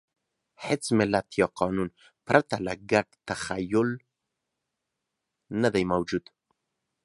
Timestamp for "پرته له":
2.27-2.73